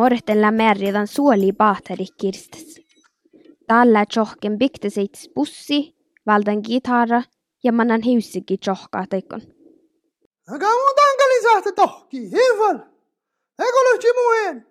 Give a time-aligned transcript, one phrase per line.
[0.00, 2.80] Mortella merridan suoli bahteri kirstes.
[3.66, 7.22] Tällä tjohken bikteseits bussi, valdan gitarra
[7.64, 9.40] ja manan hiusikin tjohkaa teikon.
[10.54, 12.78] Aga mun tankalin sahte tohki, hival.
[13.66, 14.66] Ego lyhti muhen.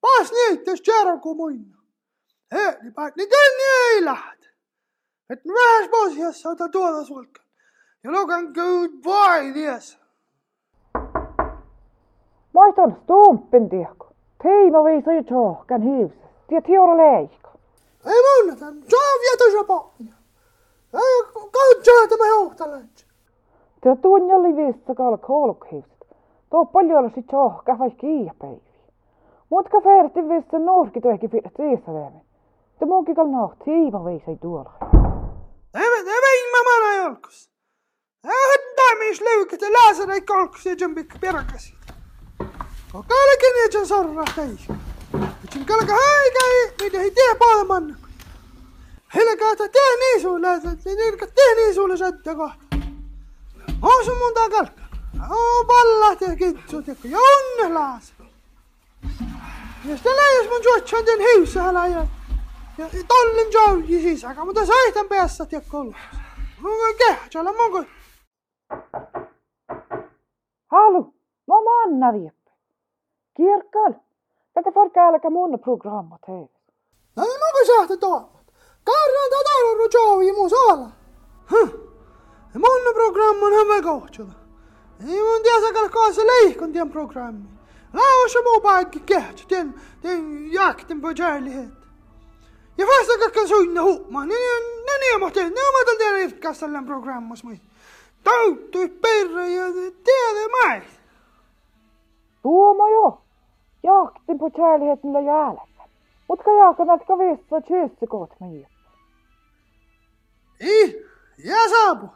[0.00, 1.78] Pas niittes tjärä kuin muina.
[2.52, 4.48] Hei, päät niin tänne ei lähte.
[5.30, 7.44] Et vähäs pohjassa ota tuolla sulkan.
[8.04, 9.98] Ja lukan good boy ties.
[12.54, 14.13] Maiston stumpen tiekko.
[14.44, 16.18] Teima viisa jo tjohkan hiuses.
[16.48, 17.50] Tie tiora leikko.
[18.06, 20.14] Ei mun, tämän saa vietössä pohja.
[20.94, 23.06] Ei kautsaa tämä johtalaitse.
[23.80, 26.06] Te tunjali viissa kalla koulukhiuset.
[26.50, 28.74] Tuo paljon si tjohka vai kiipäivi.
[29.50, 32.20] Mutka ferti viissa norki tuohki tiisa veemi.
[32.78, 34.72] Te munkin kalla noht tiima viisa ei tuolla.
[35.74, 37.50] Eve, eve ilma mana jolkus.
[38.24, 38.64] Eve
[38.98, 40.64] mis löyket ja lääsärä kolkus
[44.34, 44.60] täis.
[45.44, 47.34] Itsin kalka haikai, mitä ei tee
[49.68, 51.96] tee niin sulle, että nirka tee niin sulle
[52.34, 52.64] kohta.
[53.82, 54.82] On sun mun takalka.
[55.30, 58.14] On pallat ja kitsut ja onnelaas.
[59.84, 62.06] Ja sitten lähes mun juotsan den hiusahala ja
[62.78, 66.00] ja tollin jouji sisäkä, mutta saitan päässä ja kolmas.
[66.60, 67.86] Mun kehtsellä mun kun...
[70.70, 71.14] Halu,
[71.46, 72.43] mä manna vieppe.
[73.36, 74.00] Kirkon!
[74.54, 76.50] Tätä forkaa alkaa mun programma teille.
[77.16, 78.44] No niin mä voin sähtö tuovat.
[78.84, 80.88] Karran tataron rujovi mun suola.
[81.50, 81.68] Huh.
[82.54, 84.32] Mun programma on hyvä kohtsulla.
[85.08, 87.48] Ei mun tiedä kalkaassa leikon tien programmi.
[87.92, 91.70] Lauossa muu paikki kehtsä tien, tien jakten pojärlihet.
[92.78, 97.70] Ja vasta kakkan suinna huumaan, niin ne niemateen, ne omatan teidän irtkastallan programmas muihin
[98.24, 99.64] tautui perre ja
[100.04, 100.82] tiedä mai.
[102.42, 103.23] Tuoma jo.
[103.84, 105.74] jakten på kärligheten la jag ärligt.
[106.28, 108.72] Mutta kajakan alkaa viestua tjyssikot meijät.
[110.60, 110.94] Ih,
[111.44, 112.06] ja saapu.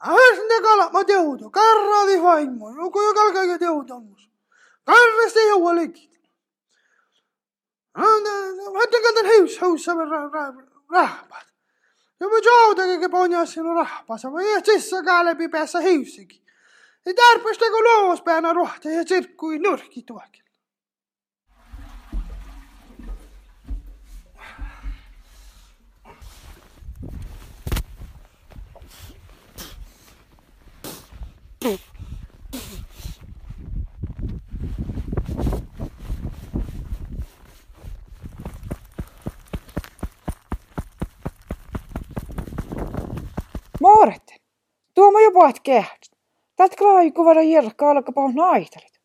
[0.00, 4.30] Ahas ne kalat ma teudu, karradi vaimo, nuku ja kalkaga teudamus.
[4.84, 6.12] Karrasti jõua lekid.
[8.74, 11.46] Vaata kandan heus, heus saab rahvad.
[12.20, 16.42] ja ma joodagi keponia sinu rahvas, ma ei sisse ka läbi pääsa heusigi.
[17.06, 20.41] ja tärpest nagu loos pean aru, teie tsirku ei nurki tuagi.
[43.80, 44.38] Mooretten.
[44.94, 46.10] Tuoma jo paat kehdät.
[46.56, 49.00] Tät klaiku vara jirkka alka pahon naitalit.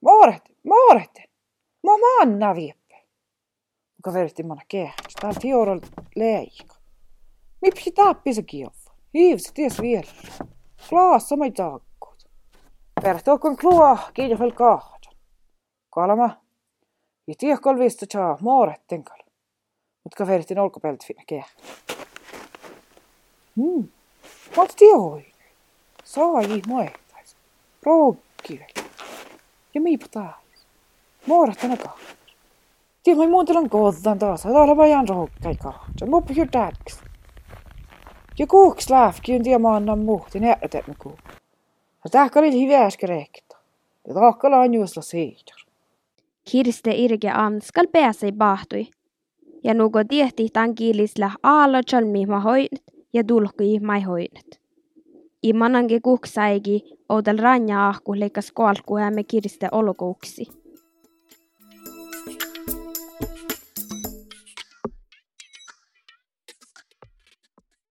[0.00, 1.24] Mooretten, mooretten.
[1.82, 2.94] Mä manna vieppe.
[3.96, 5.12] Muka verti mana kehdät.
[5.20, 5.80] Tää tiorol
[6.16, 6.76] leika.
[7.62, 8.94] Mipsi tappisa kiova.
[9.14, 10.10] Hiivsi ties vielä.
[10.88, 12.28] Klaassa mai taakkuut.
[13.02, 15.14] Pertookon klua kiinni fel kahdan.
[15.90, 16.30] Kalama.
[17.26, 19.18] Ja tiekol vista chaa mooretten kal.
[20.04, 21.56] Mutka verti olkapelti finna kehdät.
[23.56, 23.88] Hmm.
[24.56, 25.32] Wat tioi?
[26.04, 27.36] Saa ei moehtais.
[27.82, 28.72] Rookkivel.
[29.74, 30.66] Ja miipa taas.
[31.26, 32.16] Moorattana kahdas.
[33.02, 34.42] Tii mä muuntelan kohdan taas.
[34.42, 36.08] Täällä vajan rookkai kahdas.
[36.08, 37.11] Muppi jo täks.
[38.42, 41.18] Ja kuuks lähki on tiedä annan muhti näytät me kuu.
[42.04, 43.56] Ja tähkä oli hyvä äsken rekta.
[44.08, 45.54] Ja takkala on juosla siitä.
[46.50, 48.86] Kirste irge am skal pääse bahtui.
[49.64, 52.82] Ja nugo tiehti tan kiilisla aalo chalmi ma hoinut
[53.12, 54.60] ja tulkui mai hoinut.
[55.42, 60.61] I manange kuksaigi oudel ranja ahku leikas koalku me kirste olokuuksi.